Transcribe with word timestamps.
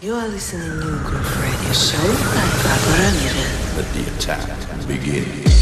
You 0.00 0.12
are 0.14 0.28
listening 0.28 0.80
to 0.80 0.86
Groove 1.04 1.40
Radio 1.40 1.72
Show 1.72 1.96
by 1.96 2.46
Pako 2.60 2.90
Ramirez. 2.98 3.76
Let 3.76 3.94
the 3.94 4.16
attack 4.16 4.86
begin. 4.86 5.53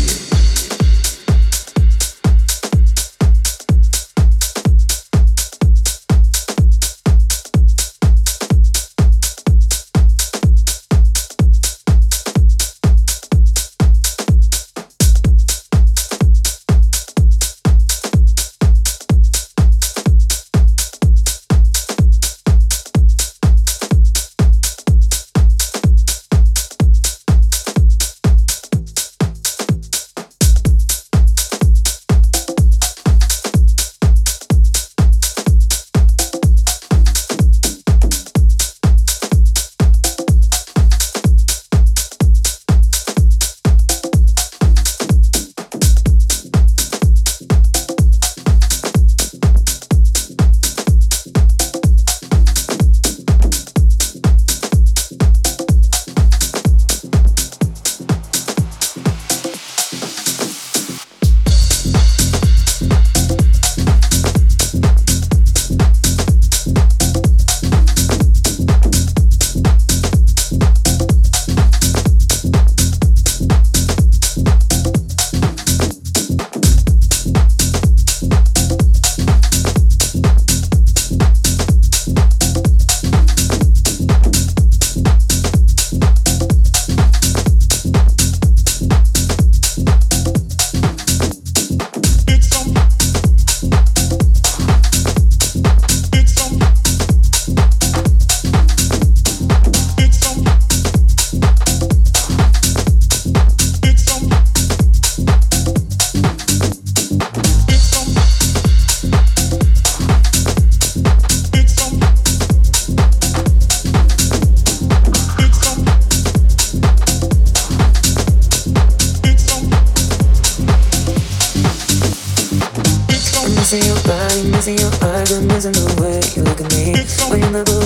When 125.52 125.60
you 125.60 125.70
never 125.70 125.82
love 125.82 126.00
me, 126.00 126.34
you 126.34 126.42
look 126.42 126.60
at 126.62 126.72
me, 126.72 126.92
what's 126.92 127.30
in 127.30 127.40
your 127.40 127.81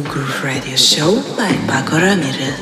New 0.00 0.08
Groove 0.08 0.42
Radio 0.42 0.76
Show 0.76 1.16
by 1.36 1.52
Pako 1.68 2.00
Ramirez. 2.00 2.56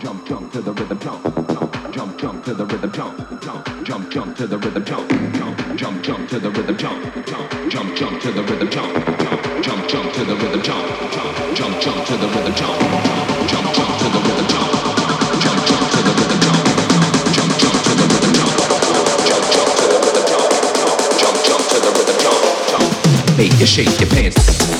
Jump, 0.00 0.24
jump 0.24 0.52
to 0.52 0.62
the 0.62 0.72
rhythm, 0.72 1.00
jump, 1.00 1.92
jump, 1.92 2.16
jump 2.16 2.44
to 2.44 2.54
the 2.54 2.64
rhythm, 2.64 2.92
jump, 2.92 3.42
jump, 3.42 3.84
jump, 3.84 4.10
jump 4.12 4.36
to 4.36 4.46
the 4.46 4.58
rhythm, 4.58 4.84
jump, 4.84 5.08
jump, 5.26 6.06
jump 6.06 6.28
to 6.28 6.38
the 6.38 6.50
rhythm, 6.50 6.76
jump, 6.76 7.02
jump, 7.70 7.96
jump 7.96 8.20
to 8.22 8.30
the 8.30 8.42
rhythm, 8.42 8.68
jump, 8.68 8.92
jump, 9.66 9.88
jump 9.88 10.12
to 10.12 10.14
the 10.14 10.14
rhythm, 10.14 10.14
jump, 10.14 10.14
jump, 10.14 10.14
jump 10.14 10.14
to 10.14 10.24
the 10.24 10.34
rhythm, 10.36 10.62
jump, 10.62 10.86
jump, 11.58 11.82
jump 11.82 12.06
to 12.06 12.14
the 12.14 12.28
rhythm, 12.28 12.54
jump. 12.54 13.00
Shake 23.66 24.00
your 24.00 24.10
pants. 24.10 24.79